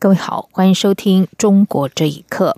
[0.00, 2.56] 各位好，欢迎收听《中国这一刻》。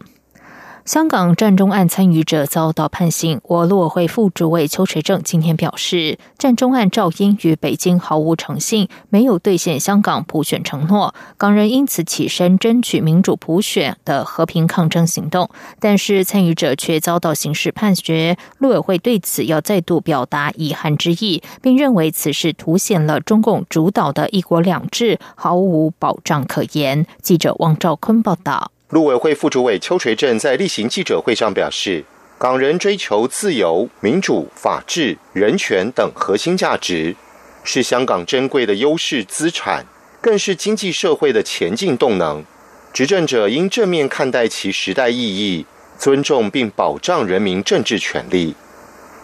[0.90, 3.40] 香港战中案参与者遭到判刑。
[3.44, 15.48] 我陆委会副主委邱垂正今天表示，战中案赵英与北京毫无诚信，没有兑现香港普选承诺，港人因此起身争取民主普选的和平抗争行动。
[15.78, 27.06] 但是参与者却遭到刑事判决，陆委会对此要再度表达遗憾之意，并认为此事凸显了中共主导的一国两制毫无保障可言。
[27.22, 28.72] 记者汪兆坤报道。
[28.90, 32.04] 陆委会副主委邱垂正在例行记者会上表示，
[32.38, 37.14] 港人追求自由、民主、法治、人权等核心价值，
[37.62, 39.86] 是香港珍贵的优势资产，
[40.20, 42.44] 更是经济社会的前进动能。
[42.92, 45.64] 执政者应正面看待其时代意义，
[45.96, 48.56] 尊重并保障人民政治权利。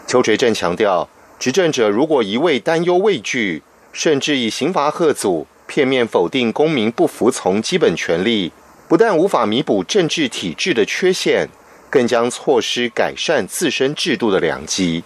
[0.07, 8.53] 邱垂正强调，执政者如果一味担忧畏惧，甚至以刑罚贺阻，片面否定公民不服从基本权利。
[8.87, 11.49] 不但无法弥补政治体制的缺陷，
[11.89, 15.03] 更将错失改善自身制度的良机。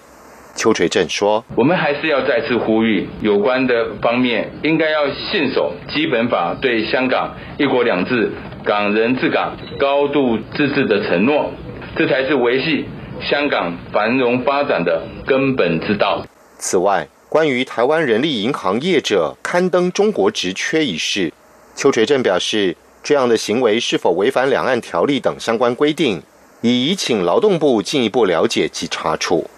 [0.56, 8.32] 邱垂正说：“我们还是要再次呼吁有关的方面，应该要信守基本法对香港一国两制、
[8.64, 11.52] 港人治港、高度自治的承诺，
[11.98, 12.86] 这才是维系
[13.20, 16.24] 香港繁荣发展的根本之道。”
[16.60, 21.34] 此外，关于台湾人力银行业者刊登中国职缺一事，
[21.76, 22.78] 邱垂正表示。
[23.04, 26.22] 这样的行为是否违反两岸条例等相关规定，
[26.62, 29.50] 已移请劳动部进一步了解及查处。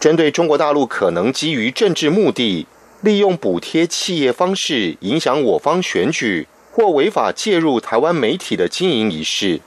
[0.00, 2.66] 针对中国大陆可能基于政治目的，
[3.00, 9.60] 利用补贴企业方式影响我方选举，或违法介入台湾媒体的经营一事，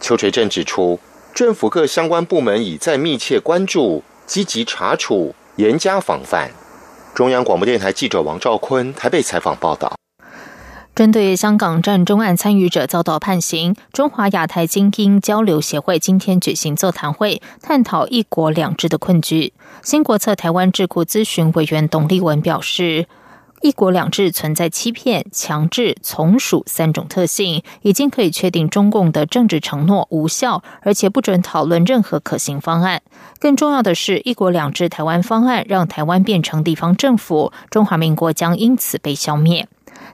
[0.00, 1.00] 邱垂正指出，
[1.34, 6.50] 政府各相关部门已在密切关注、积极查处、严加防范。
[7.14, 10.01] 中央广播电台记者王兆坤台北采访报道。
[10.94, 19.54] 针对香港战中案参与者遭到判刑，中华亚太精英交流协会今天举行座谈会，探讨“一国两制”的困局。
[19.82, 23.06] 新国策台湾智库咨询委员董立文表示
[23.62, 33.00] ，“一国两制”存在欺骗、强制、从属三种特性，已经可以确定中共的政治承诺无效，而且不准讨论任何可行方案。
[33.40, 39.66] 更重要的是，“一国两制”台湾方案让台湾变成地方政府，中华民国将因此被消灭。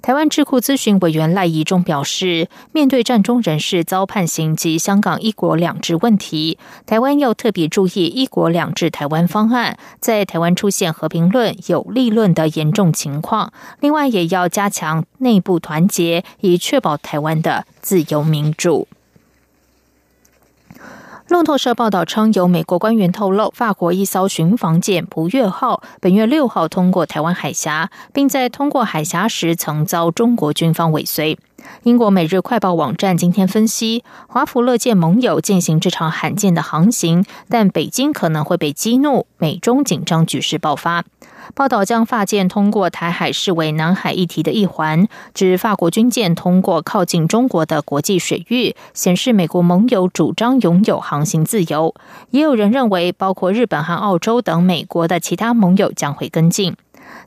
[0.03, 13.53] 台湾智库咨询委员赖怡中表示，面对战中人士遭判刑及香港一国两制问题，台湾要特别注意一国两制台湾方案在台湾出现和平论、有利论的严重情况。
[13.81, 18.89] 另外，也要加强内部团结，以确保台湾的自由民主。
[21.29, 31.39] 路透社报道称，有美国官员透露，法国一艘巡防舰“不月号”本月六号通过台湾海峡，并在通过海峡时曾遭中国军方尾随。
[31.85, 41.05] 英国《每日快报》网站今天分析，华府乐见盟友进行这场罕见的航行，但北京可能会被激怒，美中紧张局势爆发。
[41.55, 51.95] 报道将法舰通过台海视为南海议题的一环，指法国军舰通过靠近中国的国际水域，显示美国盟友主张拥有航行自由。
[52.31, 56.77] 也有人认为，包括日本和澳洲等美国的其他盟友将会跟进。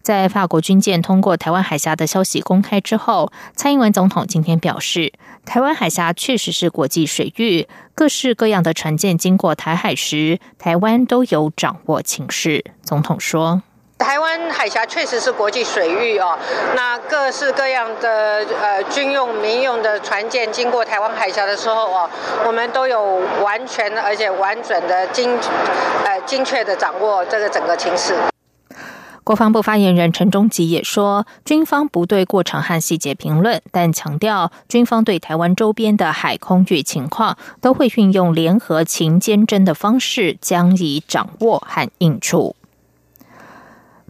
[0.02, 5.14] 在法国军舰通过台湾海峡的消息公开之后，蔡英文总统今天表示，
[5.46, 12.64] 台湾海峡确实是国际水域，各式各样的船舰经过台海时，台湾都有掌握情势。
[12.84, 13.62] 总统说。
[14.00, 16.36] 台湾海峡确实是国际水域哦，
[16.76, 22.10] 那各式各样的呃军用、民用的船舰经过台湾海峡的时候哦，
[22.44, 25.38] 我们都有完全而且完整的精
[26.04, 28.16] 呃精确的掌握这个整个情势。
[29.32, 42.58] 国防部发言人陈忠吉也说，军方不对过程和细节评论，但强调军方对台湾周边的海空域情况都会运用联合勤监侦的方式，将以掌握和应处。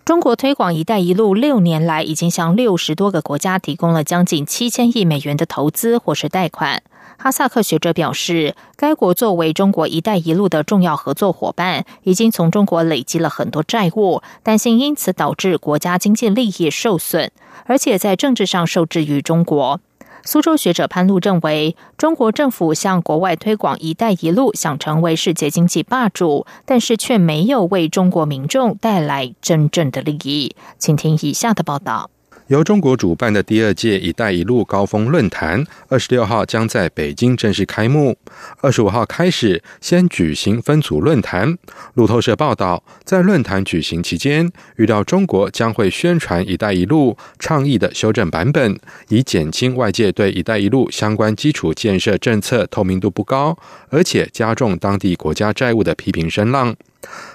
[0.03, 6.81] 中国推广“一带一路”六年来，已经向六十多个国家提供了将近七千亿美元的投资或是贷款。
[7.23, 17.29] 哈萨克学者表示，该国作为中国“一带一路”的重要合作伙伴，已经从中国累积了很多债务，担心因此导致国家经济利益受损，
[17.65, 19.79] 而且在政治上受制于中国。
[20.23, 30.55] 苏州学者潘路认为，中国政府向国外推广“一带一路”，想成为世界经济霸主，但是却没有为中国民众带来真正的利益。
[30.79, 32.09] 请听以下的报道。
[32.51, 38.17] 由中国主办的第二届“一带一路”高峰论坛，二十六号将在北京正式开幕。
[38.59, 41.57] 二十五号开始，先举行分组论坛。
[41.93, 48.77] 路透社报道，在论坛举行期间，预料中国将会宣传“一带一路”倡议的修正版本，
[49.07, 53.57] 以减轻外界对“一带一路”相关基础建设政策透明度不高，
[53.87, 56.75] 而且加重当地国家债务的批评声浪。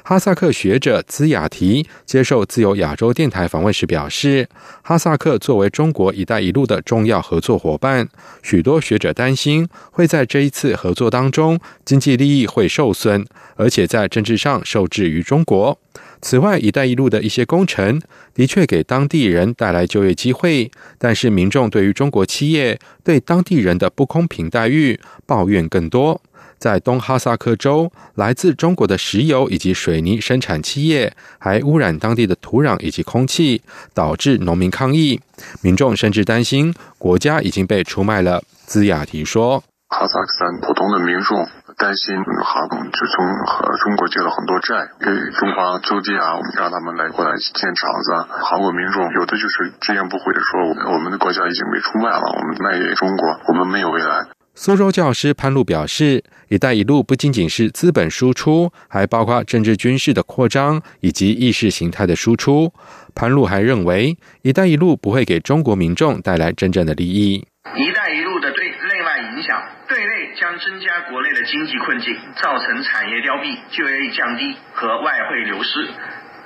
[0.02, 4.48] 哈萨克学者兹雅提接受自由亚洲电台访问时表示，
[4.82, 8.08] 哈萨克作为中国“一带一路”的重要合作伙伴，
[8.42, 13.26] 许多学者担心会在这一次合作当中经济利益会受损，
[13.56, 15.78] 而且在政治上受制于中国。
[16.22, 18.00] 此外，“一带一路”的一些工程
[18.34, 26.20] 的确给当地人带来就业机会，但是民众对于中国企业对当地人的不公平待遇抱怨更多。
[26.58, 33.62] 在东哈萨克州，来自中国的石油以及水泥生产企业还污染当地的土壤以及空气，
[33.94, 35.20] 导致农民抗议。
[35.62, 38.42] 民众甚至担心国家已经被出卖了。
[38.64, 39.62] 兹雅提说
[39.94, 45.06] ：“哈萨克斯坦普通的民众担心哈就从和中国借了很多债，给
[45.38, 48.26] 中华租地啊，我们让他们来过来建厂子。
[48.42, 54.26] 韩国民众有的就是直言不讳的说，我们的国家已经被出卖了，我们卖给中国，我们没有未来。”
[54.58, 62.72] 苏州教师潘路表示：“一带一路不仅仅是资本输出，还包括政治军事的扩张以及意识形态的输出。”
[63.14, 67.46] 潘路还认为，“一带一路”不会给中国民众带来真正的利益。
[67.76, 75.84] “一带一路”的对内外影响，对内将增加国内的经济困境，造成产业凋敝、就业率降低和外汇流失；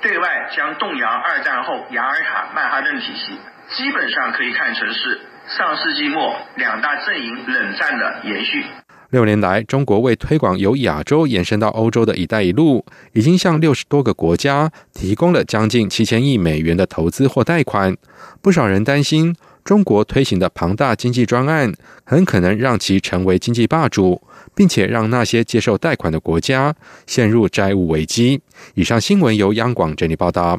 [0.01, 5.21] 对外将动摇二战后雅尔塔、曼哈顿体系，基本上可以看成是。
[5.57, 8.63] 上世纪末，两大阵营冷战的延续。
[9.09, 17.93] 六年来，中国为推广由亚洲延伸到欧洲的一带一路，已经向六十多个国家提供了将近七千亿美元的投资或贷款。
[18.41, 21.73] 不少人担心，中国推行的庞大经济专案，
[22.05, 24.21] 很可能让其成为经济霸主，
[24.55, 26.73] 并且让那些接受贷款的国家
[27.05, 28.39] 陷入债务危机。
[28.75, 30.57] 以上新闻由央广整理报道。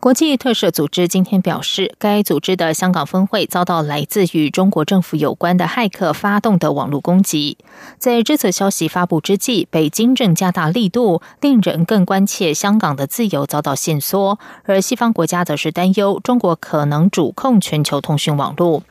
[0.00, 7.58] 国际特赦组织今天表示，该组织的香港分会遭到来自与中国政府有关的骇客发动的网络攻击。
[7.98, 18.84] 在这则消息发布之际，北京正加大力度，令人更关切香港的自由遭到限缩，而西方国家则是担忧中国可能主控全球通讯网络。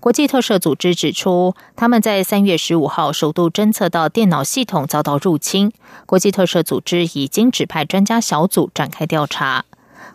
[0.00, 5.70] 国际特赦组织指出，他们在三月十五号首度侦测到电脑系统遭到入侵。
[6.04, 9.64] 国际特赦组织已经指派专家小组展开调查。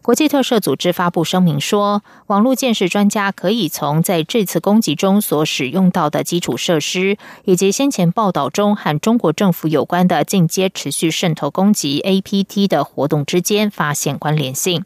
[0.04, 14.84] 国际特赦组织发布声明说，网络建设专家可以从在这次攻击中所使用到的基础设施，以及先前报道中和中国政府有关的进阶持续渗透攻击 （APT） 的活动之间发现关联性。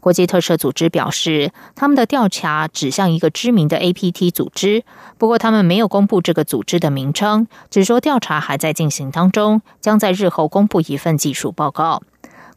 [0.00, 4.82] 国际特赦组织表示，他们的调查指向一个知名的 APT 组织，
[5.18, 12.02] 不过他们没有公布这个组织的名称，只说调查还在进行当中，将在日后公布一份技术报告。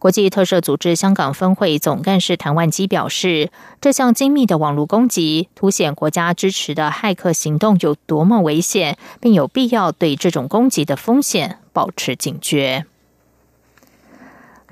[0.01, 12.87] 国际特赦组织香港分会总干事谭万基表示，这项精密的网络攻击凸显国家支持的骇客行动有多么危险，并有必要对这种攻击的风险保持警觉。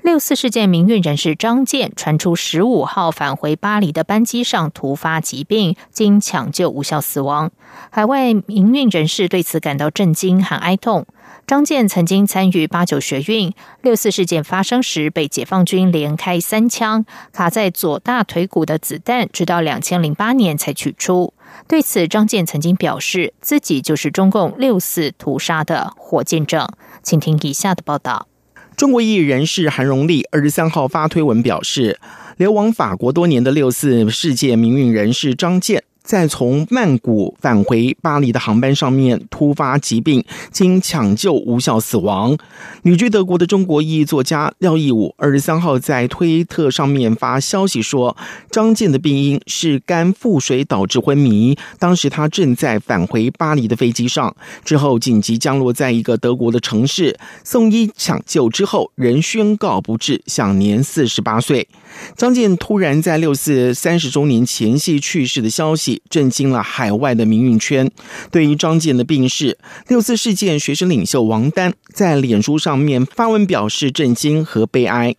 [0.02, 7.52] 六四事件民运人士张健传出十五号返回巴黎的班机上突发疾病，经抢救无效死亡。
[7.90, 11.06] 海外民运人士对此感到震惊和哀痛。
[11.50, 13.52] 张健曾经参与八九学运，
[13.82, 21.34] 六四事件发生时被解放军连开三枪，卡在左大腿骨的子弹，直到两千零八年才取出。
[21.66, 26.68] 对此，张健曾经表示自己就是中共六四屠杀的活见证。
[27.02, 28.28] 请听以下的报道：
[28.76, 31.98] 中国艺人士韩荣利二十三号发推文表示，
[32.36, 35.82] 流亡法国多年的六四事件民运人士张健。
[36.10, 42.36] 在从曼谷返回巴黎的航班上面突发疾病，经抢救无效死亡。
[42.82, 48.16] 旅居德国的中国裔作家廖义武二十三号在推特上面发消息说，
[48.50, 51.56] 张健的病因是肝腹水导致昏迷。
[51.78, 61.68] 当时他正在返回巴黎的飞机上，之后紧急降落在一个德国的城市，送医抢救之后，仍宣告不治，享年四十八岁。
[62.16, 67.90] 张健突然在六四三十周年前夕去世的消息，震惊了海外的民运圈。
[68.30, 75.14] 对于张健的病逝，六四事件学生领袖王丹在脸书上面发文表示震惊和悲哀。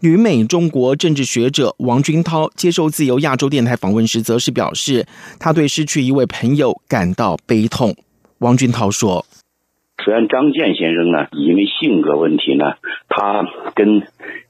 [0.00, 5.06] 旅美中国政治学者王军涛接受自由亚洲电台访问时，则是表示，
[5.40, 7.96] 他对失去一位朋友感到悲痛。
[8.38, 9.26] 王军涛说
[10.04, 12.74] ：“虽然张健先生呢，因为性格问题呢，
[13.08, 13.42] 他
[13.74, 14.02] 跟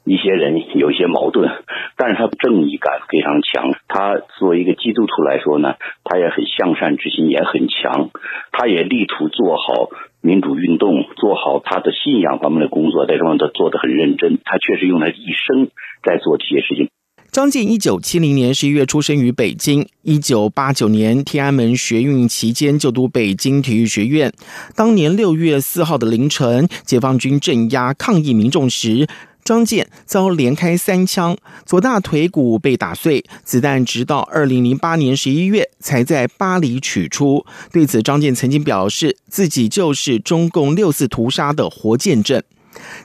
[0.08, 1.48] 一些人有一些矛盾，
[1.96, 3.74] 但是他正义感非常强。
[3.86, 8.10] 他作为一个基督徒来说呢，他也很向善之心也很强，
[8.50, 14.36] 他也力图做好。”民主运动做好他的信仰方面的工作，在这方面他做的很认真。
[14.44, 15.12] 他确实用他一
[15.46, 15.70] 生
[16.02, 16.88] 在做这些事情。
[17.30, 24.32] 张健一九七零年十一月出生于北京，一九八九年天安门学运期间就读北京体育学院。
[24.74, 29.06] 当年六月四号的凌晨，解放军镇压抗议民众时。
[29.44, 37.46] 张健遭连开三枪，左大腿骨被打碎，子弹直到二零零八年十一月才在巴黎取出。
[37.72, 42.42] 对此，张健曾经表示自己就是中共六四屠杀的活见证。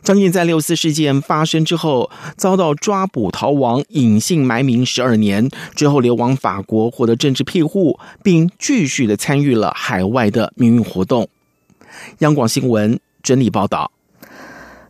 [0.04, 11.30] 张健在六四事件发生之后遭到抓捕逃亡，隐姓埋名十二年之后流亡法国，获得政治庇护，并继续的参与了海外的民运活动。
[12.20, 13.93] 央广新闻整理报道。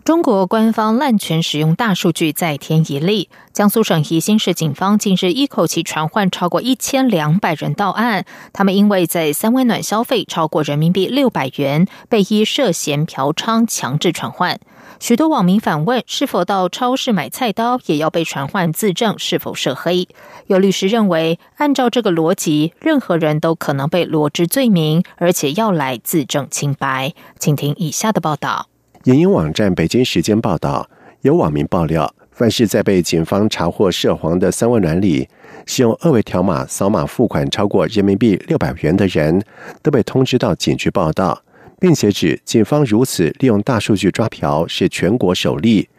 [0.04, 14.60] 中国官方滥权使用大数据再添一例，江苏省宜兴市警方近日一口气传唤超过一千两百人到案，他们因为在三温暖消费超过人民币六百元，被依涉嫌嫖娼强制传唤。
[15.00, 20.10] 许多网民反问：是否到超市买菜刀也要被传唤自证是否涉黑？
[20.48, 27.14] 有律师认为，按照这个逻辑，任何人都可能被罗织罪名，而且要来自证清白。
[27.40, 28.68] 请听以下的报道。
[29.04, 30.90] 影音网站北京时间报道，
[31.24, 35.28] 有网民爆料，凡是在被警方查获涉黄的三温暖里
[35.66, 39.44] 使用二维条码扫码付款超过人民币六百元的人，
[39.82, 41.44] 都被通知到警局报道，
[41.82, 45.90] 并且指警方如此利用大数据抓嫖是全国首例。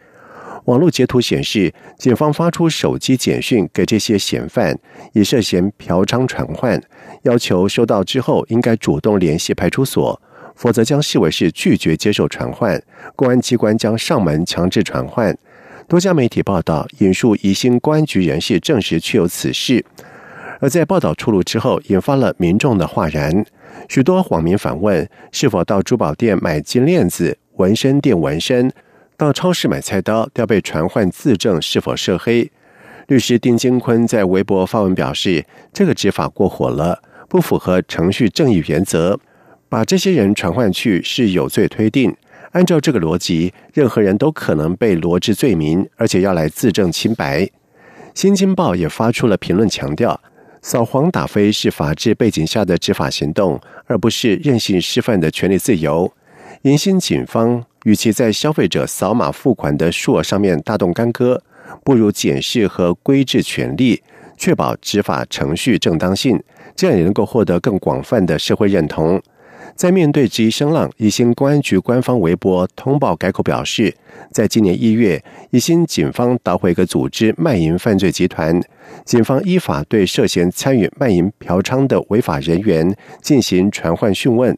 [0.63, 4.75] 网络截图显示，警方发出手机简讯给这些嫌犯，
[5.13, 6.81] 以涉嫌嫖娼传唤，
[7.21, 10.19] 要求收到之后应该主动联系派出所。
[10.55, 12.81] 否则将视为是拒绝接受传唤，
[13.15, 15.37] 公安机关将上门强制传唤。
[15.87, 19.85] 多家媒体报道引述宜兴公安局人士证实确有此事。
[20.59, 23.45] 而在报道出炉之后，引发了民众的哗然。
[23.89, 28.71] 许多网民反问：是否到珠宝店买金链子、纹身店纹身，
[29.17, 32.49] 到超市买菜刀都要被传唤自证是否涉黑？
[33.07, 39.19] 律师丁金坤在微博发文表示：这个执法过火了，不符合程序正义原则。
[39.75, 42.15] 把这些人传唤去是有罪推定，
[42.53, 47.45] 按照这个逻辑，任何人都可能被罗织罪名，而且要来自证清白。
[48.13, 50.17] 新京报也发出了评论，强调
[50.61, 56.09] 扫黄打非是法治背景下的执法行动，而不是任性示范的权利自由。
[56.61, 61.43] 迎新警方与其在消费者扫码付款的数额上面大动干戈，
[61.83, 64.01] 不如检视和规制权利，
[64.37, 66.41] 确保执法程序正当性，
[66.77, 69.21] 这样也能够获得更广泛的社会认同。
[69.75, 73.93] 在面对质疑声浪，宜兴公安局官方微博通报改口表示，
[74.31, 78.57] 在今年一月，宜兴警方捣毁一个组织卖淫犯罪集团，
[79.03, 84.57] 警方依法对涉嫌参与卖淫嫖娼的违法人员进行传唤讯问。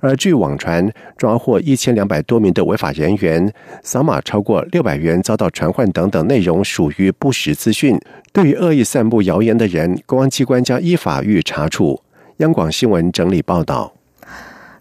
[0.00, 3.50] 而据网传，抓获一千两百多名的违法人员，
[3.82, 7.98] 扫码超过六百元遭到传唤等等内容属于不实资讯。
[8.34, 12.02] 对于恶意散布谣言的人，公安机关将依法予以查处。
[12.38, 13.97] 央广新闻整理报道。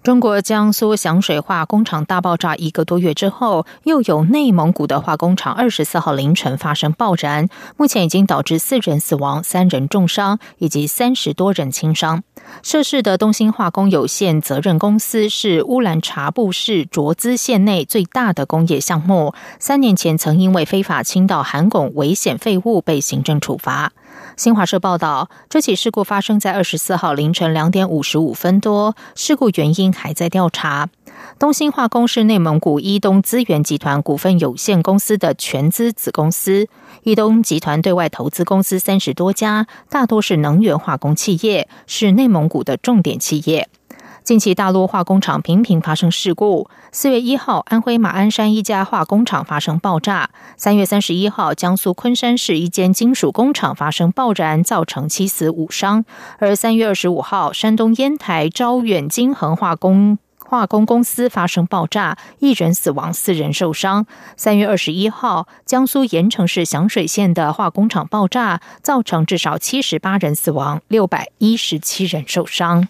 [0.04, 12.24] 中国江苏响水化工厂大爆炸一个多月之后，又有内蒙古的化工厂二十四号凌晨发生爆燃，目前已经导致四人死亡、三人重伤以及三十多人轻伤。
[12.63, 23.92] 涉事的东兴化工有限责任公司是乌兰察布市卓资县内最大的工业项目，三年前曾因为非法倾倒含汞危险废物被行政处罚。
[24.38, 30.89] 新华社报道，这起事故发生在二十四号凌晨两点五十五分多，事故原因还在调查。
[31.39, 36.67] 东兴化工是内蒙古伊东资源集团股份有限公司的全资子公司，
[37.01, 43.67] 伊东集团对外投资公司三十多家，大多是能源化工企业，是内蒙古的重点企业。
[44.27, 46.69] 近期大陆化工厂频频发生事故。
[46.91, 56.03] 四月一号，安徽马鞍山一家化工厂发生爆炸；三月三十一号，江苏昆山市一间金属工厂发生爆燃，造成七死五伤；
[56.39, 64.03] 而三月二十五号，山东烟台招远金恒化工化工公司发生爆炸，一人死亡，四人受伤；
[64.36, 72.89] 三月二十一号，江苏盐城市响水县的化工厂爆炸，造成至少七十八人死亡，六百一十七人受伤。